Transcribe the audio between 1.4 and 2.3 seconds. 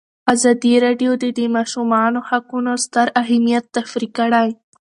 ماشومانو